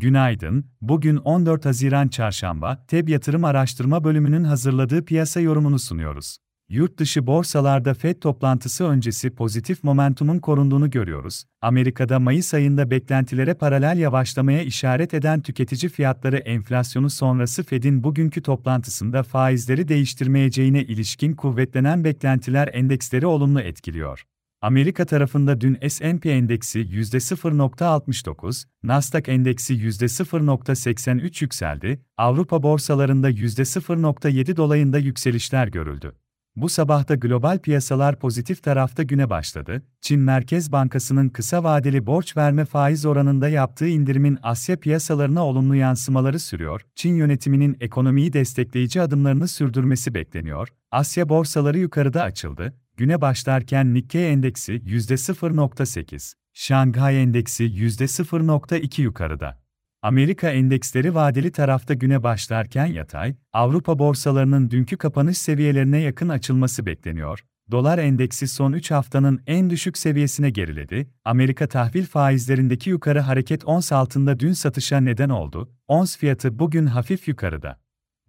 Günaydın, 0.00 0.64
bugün 0.80 1.16
14 1.16 1.64
Haziran 1.64 2.08
Çarşamba, 2.08 2.84
TEB 2.88 3.08
Yatırım 3.08 3.44
Araştırma 3.44 4.04
Bölümünün 4.04 4.44
hazırladığı 4.44 5.04
piyasa 5.04 5.40
yorumunu 5.40 5.78
sunuyoruz. 5.78 6.36
Yurt 6.68 6.98
dışı 6.98 7.26
borsalarda 7.26 7.94
FED 7.94 8.20
toplantısı 8.20 8.84
öncesi 8.84 9.30
pozitif 9.30 9.84
momentumun 9.84 10.38
korunduğunu 10.38 10.90
görüyoruz. 10.90 11.44
Amerika'da 11.62 12.18
Mayıs 12.18 12.54
ayında 12.54 12.90
beklentilere 12.90 13.54
paralel 13.54 13.98
yavaşlamaya 13.98 14.62
işaret 14.62 15.14
eden 15.14 15.40
tüketici 15.40 15.90
fiyatları 15.90 16.36
enflasyonu 16.36 17.10
sonrası 17.10 17.62
Fed'in 17.62 18.04
bugünkü 18.04 18.42
toplantısında 18.42 19.22
faizleri 19.22 19.88
değiştirmeyeceğine 19.88 20.82
ilişkin 20.82 21.34
kuvvetlenen 21.34 22.04
beklentiler 22.04 22.70
endeksleri 22.72 23.26
olumlu 23.26 23.60
etkiliyor. 23.60 24.24
Amerika 24.62 25.04
tarafında 25.04 25.60
dün 25.60 25.78
S&P 25.88 26.30
endeksi 26.30 26.80
%0.69, 26.80 28.64
Nasdaq 28.82 29.22
endeksi 29.26 29.74
%0.83 29.74 31.44
yükseldi, 31.44 32.00
Avrupa 32.16 32.62
borsalarında 32.62 33.30
%0.7 33.30 34.56
dolayında 34.56 34.98
yükselişler 34.98 35.68
görüldü. 35.68 36.12
Bu 36.56 36.68
sabah 36.68 37.08
da 37.08 37.14
global 37.14 37.58
piyasalar 37.58 38.18
pozitif 38.18 38.62
tarafta 38.62 39.02
güne 39.02 39.30
başladı. 39.30 39.82
Çin 40.00 40.20
Merkez 40.20 40.72
Bankası'nın 40.72 41.28
kısa 41.28 41.64
vadeli 41.64 42.06
borç 42.06 42.36
verme 42.36 42.64
faiz 42.64 43.06
oranında 43.06 43.48
yaptığı 43.48 43.88
indirimin 43.88 44.38
Asya 44.42 44.80
piyasalarına 44.80 45.46
olumlu 45.46 45.74
yansımaları 45.74 46.38
sürüyor. 46.38 46.82
Çin 46.94 47.14
yönetiminin 47.14 47.76
ekonomiyi 47.80 48.32
destekleyici 48.32 49.02
adımlarını 49.02 49.48
sürdürmesi 49.48 50.14
bekleniyor. 50.14 50.68
Asya 50.90 51.28
borsaları 51.28 51.78
yukarıda 51.78 52.22
açıldı. 52.22 52.74
Güne 52.98 53.20
başlarken 53.20 53.94
Nikkei 53.94 54.24
endeksi 54.24 54.72
%0.8, 54.72 56.34
Şanghay 56.52 57.22
endeksi 57.22 57.64
%0.2 57.64 59.02
yukarıda. 59.02 59.58
Amerika 60.02 60.50
endeksleri 60.50 61.14
vadeli 61.14 61.52
tarafta 61.52 61.94
güne 61.94 62.22
başlarken 62.22 62.86
yatay, 62.86 63.34
Avrupa 63.52 63.98
borsalarının 63.98 64.70
dünkü 64.70 64.96
kapanış 64.96 65.38
seviyelerine 65.38 65.98
yakın 65.98 66.28
açılması 66.28 66.86
bekleniyor. 66.86 67.44
Dolar 67.70 67.98
endeksi 67.98 68.48
son 68.48 68.72
3 68.72 68.90
haftanın 68.90 69.40
en 69.46 69.70
düşük 69.70 69.98
seviyesine 69.98 70.50
geriledi. 70.50 71.10
Amerika 71.24 71.68
tahvil 71.68 72.06
faizlerindeki 72.06 72.90
yukarı 72.90 73.20
hareket 73.20 73.64
ons 73.64 73.92
altında 73.92 74.40
dün 74.40 74.52
satışa 74.52 75.00
neden 75.00 75.28
oldu. 75.28 75.72
Ons 75.88 76.16
fiyatı 76.16 76.58
bugün 76.58 76.86
hafif 76.86 77.28
yukarıda. 77.28 77.80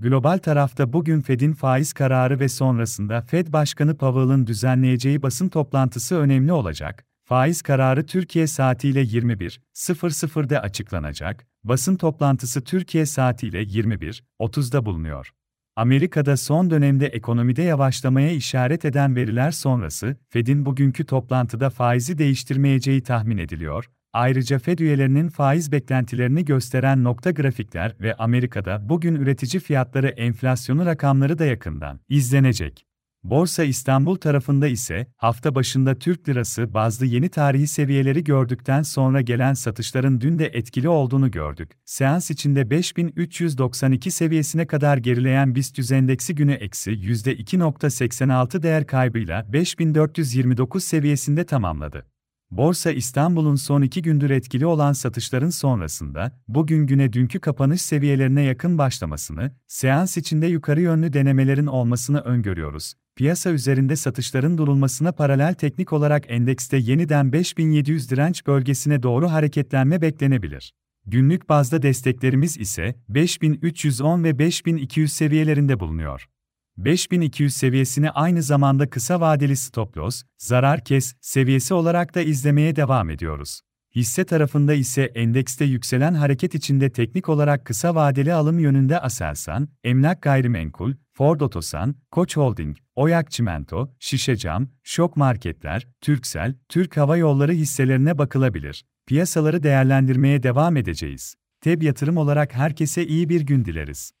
Global 0.00 0.38
tarafta 0.38 0.92
bugün 0.92 1.20
Fed'in 1.20 1.52
faiz 1.52 1.92
kararı 1.92 2.40
ve 2.40 2.48
sonrasında 2.48 3.20
Fed 3.20 3.52
Başkanı 3.52 3.96
Powell'ın 3.96 4.46
düzenleyeceği 4.46 5.22
basın 5.22 5.48
toplantısı 5.48 6.16
önemli 6.16 6.52
olacak. 6.52 7.04
Faiz 7.24 7.62
kararı 7.62 8.06
Türkiye 8.06 8.46
saatiyle 8.46 9.02
21.00'de 9.02 10.60
açıklanacak. 10.60 11.46
Basın 11.64 11.96
toplantısı 11.96 12.64
Türkiye 12.64 13.06
saatiyle 13.06 13.62
21.30'da 13.62 14.86
bulunuyor. 14.86 15.32
Amerika'da 15.76 16.36
son 16.36 16.70
dönemde 16.70 17.06
ekonomide 17.06 17.62
yavaşlamaya 17.62 18.30
işaret 18.30 18.84
eden 18.84 19.16
veriler 19.16 19.50
sonrası, 19.50 20.16
Fed'in 20.28 20.66
bugünkü 20.66 21.06
toplantıda 21.06 21.70
faizi 21.70 22.18
değiştirmeyeceği 22.18 23.02
tahmin 23.02 23.38
ediliyor. 23.38 23.90
Ayrıca 24.12 24.58
Fed 24.58 24.78
üyelerinin 24.78 25.28
faiz 25.28 25.72
beklentilerini 25.72 26.44
gösteren 26.44 27.04
nokta 27.04 27.30
grafikler 27.30 27.94
ve 28.00 28.14
Amerika'da 28.14 28.88
bugün 28.88 29.14
üretici 29.14 29.60
fiyatları 29.60 30.08
enflasyonu 30.08 30.86
rakamları 30.86 31.38
da 31.38 31.44
yakından 31.44 32.00
izlenecek. 32.08 32.84
Borsa 33.24 33.64
İstanbul 33.64 34.16
tarafında 34.16 34.68
ise 34.68 35.06
hafta 35.16 35.54
başında 35.54 35.94
Türk 35.98 36.28
lirası 36.28 36.74
bazlı 36.74 37.06
yeni 37.06 37.28
tarihi 37.28 37.66
seviyeleri 37.66 38.24
gördükten 38.24 38.82
sonra 38.82 39.20
gelen 39.20 39.54
satışların 39.54 40.20
dün 40.20 40.38
de 40.38 40.46
etkili 40.46 40.88
olduğunu 40.88 41.30
gördük. 41.30 41.72
Seans 41.84 42.30
içinde 42.30 42.70
5392 42.70 44.10
seviyesine 44.10 44.66
kadar 44.66 44.96
gerileyen 44.96 45.54
BIST 45.54 45.92
endeksi 45.92 46.34
günü 46.34 46.52
eksi 46.52 46.90
%2.86 46.90 48.62
değer 48.62 48.86
kaybıyla 48.86 49.52
5429 49.52 50.84
seviyesinde 50.84 51.46
tamamladı. 51.46 52.17
Borsa 52.50 52.92
İstanbul'un 52.92 53.54
son 53.54 53.82
iki 53.82 54.02
gündür 54.02 54.30
etkili 54.30 54.66
olan 54.66 54.92
satışların 54.92 55.50
sonrasında, 55.50 56.32
bugün 56.48 56.86
güne 56.86 57.12
dünkü 57.12 57.40
kapanış 57.40 57.82
seviyelerine 57.82 58.42
yakın 58.42 58.78
başlamasını, 58.78 59.52
seans 59.66 60.16
içinde 60.16 60.46
yukarı 60.46 60.80
yönlü 60.80 61.12
denemelerin 61.12 61.66
olmasını 61.66 62.20
öngörüyoruz. 62.20 62.94
Piyasa 63.16 63.50
üzerinde 63.50 63.96
satışların 63.96 64.58
durulmasına 64.58 65.12
paralel 65.12 65.54
teknik 65.54 65.92
olarak 65.92 66.24
endekste 66.28 66.76
yeniden 66.76 67.32
5700 67.32 68.10
direnç 68.10 68.46
bölgesine 68.46 69.02
doğru 69.02 69.30
hareketlenme 69.30 70.02
beklenebilir. 70.02 70.72
Günlük 71.06 71.48
bazda 71.48 71.82
desteklerimiz 71.82 72.58
ise 72.58 72.94
5310 73.08 74.24
ve 74.24 74.38
5200 74.38 75.12
seviyelerinde 75.12 75.80
bulunuyor. 75.80 76.28
5200 76.78 77.54
seviyesini 77.54 78.10
aynı 78.10 78.42
zamanda 78.42 78.90
kısa 78.90 79.20
vadeli 79.20 79.56
stop 79.56 79.96
loss, 79.96 80.22
zarar 80.38 80.84
kes 80.84 81.14
seviyesi 81.20 81.74
olarak 81.74 82.14
da 82.14 82.20
izlemeye 82.20 82.76
devam 82.76 83.10
ediyoruz. 83.10 83.60
Hisse 83.94 84.24
tarafında 84.24 84.74
ise 84.74 85.02
endekste 85.02 85.64
yükselen 85.64 86.14
hareket 86.14 86.54
içinde 86.54 86.92
teknik 86.92 87.28
olarak 87.28 87.64
kısa 87.64 87.94
vadeli 87.94 88.32
alım 88.34 88.58
yönünde 88.58 89.00
Aselsan, 89.00 89.68
Emlak 89.84 90.22
Gayrimenkul, 90.22 90.94
Ford 91.12 91.40
Otosan, 91.40 91.94
Koç 92.10 92.36
Holding, 92.36 92.76
Oyak 92.94 93.30
Çimento, 93.30 93.94
Şişecam, 93.98 94.68
Şok 94.82 95.16
Marketler, 95.16 95.88
Türksel, 96.00 96.54
Türk 96.68 96.96
Hava 96.96 97.16
Yolları 97.16 97.52
hisselerine 97.52 98.18
bakılabilir. 98.18 98.84
Piyasaları 99.06 99.62
değerlendirmeye 99.62 100.42
devam 100.42 100.76
edeceğiz. 100.76 101.34
TEB 101.60 101.82
yatırım 101.82 102.16
olarak 102.16 102.54
herkese 102.54 103.06
iyi 103.06 103.28
bir 103.28 103.40
gün 103.40 103.64
dileriz. 103.64 104.12